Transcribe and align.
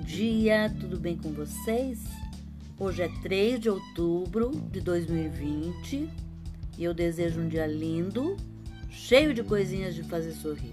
dia, 0.00 0.74
tudo 0.80 0.98
bem 0.98 1.14
com 1.14 1.30
vocês? 1.30 2.02
Hoje 2.78 3.02
é 3.02 3.08
3 3.20 3.60
de 3.60 3.68
outubro 3.68 4.50
de 4.50 4.80
2020 4.80 6.08
e 6.78 6.82
eu 6.82 6.94
desejo 6.94 7.42
um 7.42 7.48
dia 7.48 7.66
lindo, 7.66 8.34
cheio 8.88 9.34
de 9.34 9.42
coisinhas 9.42 9.94
de 9.94 10.02
fazer 10.02 10.32
sorrir. 10.32 10.72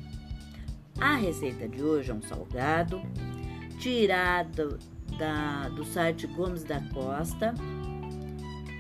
A 0.98 1.16
receita 1.16 1.68
de 1.68 1.84
hoje 1.84 2.10
é 2.10 2.14
um 2.14 2.22
salgado 2.22 3.02
tirado 3.80 4.80
da, 5.18 5.68
do 5.68 5.84
site 5.84 6.26
Gomes 6.28 6.64
da 6.64 6.80
Costa 6.94 7.54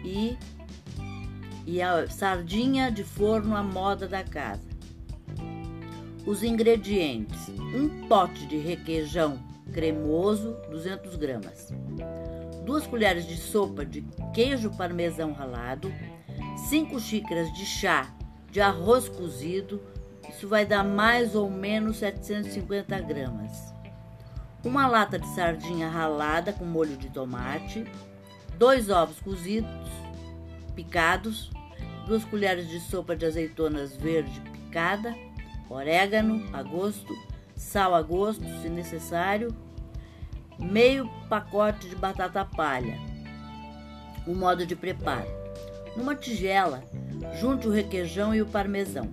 e, 0.05 0.38
e 1.68 1.82
a 1.82 2.09
sardinha 2.09 2.90
de 2.90 3.04
forno 3.04 3.54
à 3.54 3.62
moda 3.62 4.08
da 4.08 4.23
casa. 4.23 4.70
Os 6.26 6.41
ingredientes: 6.41 7.50
um 7.50 8.08
pote 8.08 8.48
de 8.48 8.55
requeijão 8.55 9.54
cremoso, 9.76 10.56
200 10.70 11.18
gramas, 11.18 11.68
duas 12.64 12.88
colheres 12.88 13.28
de 13.28 13.36
sopa 13.36 13.86
de 13.86 14.04
queijo 14.34 14.72
parmesão 14.72 15.34
ralado, 15.34 15.92
5 16.70 16.98
xícaras 16.98 17.52
de 17.52 17.66
chá 17.66 18.16
de 18.50 18.62
arroz 18.62 19.10
cozido, 19.10 19.82
isso 20.30 20.48
vai 20.48 20.66
dar 20.66 20.82
mais 20.82 21.36
ou 21.36 21.50
menos 21.50 21.98
750 21.98 22.98
gramas, 23.02 23.74
uma 24.64 24.88
lata 24.88 25.20
de 25.20 25.28
sardinha 25.36 25.90
ralada 25.90 26.54
com 26.54 26.64
molho 26.64 26.96
de 26.96 27.10
tomate, 27.10 27.86
dois 28.58 28.90
ovos 28.90 29.20
cozidos, 29.20 29.90
picados, 30.73 31.52
duas 32.08 32.23
colheres 32.23 32.70
de 32.70 32.80
sopa 32.80 33.14
de 33.14 33.26
azeitonas 33.26 33.94
verde 33.98 34.40
picada, 34.40 35.14
orégano 35.70 36.48
a 36.54 36.64
gosto, 36.64 37.14
sal 37.55 37.95
a 37.95 38.02
gosto, 38.02 38.44
se 38.61 38.70
necessário, 38.70 39.56
meio 40.59 41.09
pacote 41.30 41.89
de 41.89 41.95
batata 41.95 42.45
palha. 42.45 43.00
O 44.28 44.34
modo 44.34 44.66
de 44.66 44.75
preparo: 44.75 45.28
numa 45.95 46.16
tigela, 46.16 46.83
junte 47.39 47.67
o 47.67 47.72
requeijão 47.72 48.33
e 48.33 48.42
o 48.42 48.45
parmesão. 48.45 49.09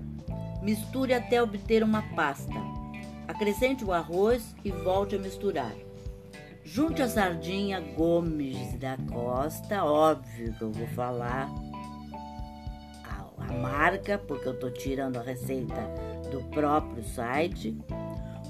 Misture 0.62 1.14
até 1.14 1.42
obter 1.42 1.82
uma 1.82 2.02
pasta. 2.14 2.54
Acrescente 3.26 3.84
o 3.84 3.92
arroz 3.92 4.54
e 4.64 4.70
volte 4.70 5.16
a 5.16 5.18
misturar. 5.18 5.72
Junte 6.64 7.02
a 7.02 7.08
sardinha 7.08 7.80
Gomes 7.80 8.78
da 8.78 8.96
Costa, 9.12 9.84
óbvio 9.84 10.54
que 10.54 10.62
eu 10.62 10.70
vou 10.70 10.86
falar 10.88 11.50
a, 13.04 13.44
a 13.44 13.52
marca, 13.54 14.16
porque 14.16 14.46
eu 14.46 14.52
estou 14.52 14.70
tirando 14.70 15.16
a 15.16 15.22
receita 15.22 15.74
do 16.30 16.40
próprio 16.50 17.02
site, 17.02 17.76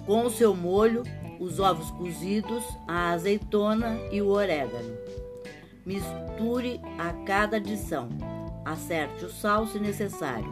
com 0.06 0.24
o 0.24 0.30
seu 0.30 0.54
molho, 0.54 1.02
os 1.38 1.58
ovos 1.58 1.90
cozidos, 1.92 2.64
a 2.86 3.10
azeitona 3.10 3.98
e 4.10 4.20
o 4.20 4.28
orégano. 4.28 4.96
Misture 5.84 6.80
a 6.98 7.12
cada 7.24 7.56
adição. 7.56 8.08
Acerte 8.64 9.24
o 9.24 9.30
sal 9.30 9.66
se 9.66 9.78
necessário. 9.78 10.48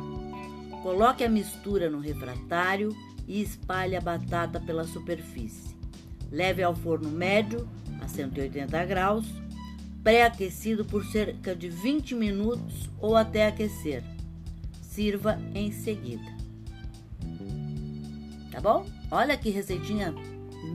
Coloque 0.83 1.23
a 1.23 1.29
mistura 1.29 1.89
no 1.91 2.01
refratário 2.01 2.95
e 3.29 3.41
espalhe 3.41 3.95
a 3.95 4.01
batata 4.01 4.59
pela 4.59 4.85
superfície. 4.85 5.77
Leve 6.31 6.63
ao 6.63 6.75
forno 6.75 7.09
médio 7.09 7.69
a 8.01 8.09
180 8.09 8.85
graus, 8.87 9.27
pré-aquecido 10.03 10.85
por 10.85 11.05
cerca 11.05 11.55
de 11.55 11.69
20 11.69 12.15
minutos 12.15 12.89
ou 12.99 13.15
até 13.15 13.47
aquecer. 13.47 14.03
Sirva 14.83 15.39
em 15.55 15.71
seguida 15.71 16.40
tá 18.51 18.61
bom? 18.61 18.87
Olha 19.11 19.37
que 19.37 19.51
receitinha 19.51 20.15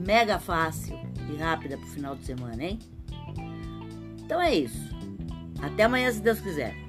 mega 0.06 0.38
fácil 0.38 0.98
e 1.32 1.36
rápida 1.36 1.76
pro 1.76 1.86
final 1.86 2.16
de 2.16 2.24
semana, 2.24 2.62
hein? 2.62 2.78
Então 4.24 4.40
é 4.40 4.54
isso. 4.54 4.94
Até 5.62 5.84
amanhã, 5.84 6.10
se 6.10 6.20
Deus 6.20 6.40
quiser. 6.40 6.85